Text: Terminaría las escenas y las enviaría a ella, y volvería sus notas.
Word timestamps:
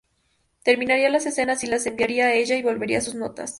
Terminaría 0.63 1.11
las 1.11 1.27
escenas 1.27 1.63
y 1.63 1.67
las 1.67 1.85
enviaría 1.85 2.25
a 2.25 2.33
ella, 2.33 2.55
y 2.55 2.63
volvería 2.63 3.01
sus 3.01 3.13
notas. 3.13 3.49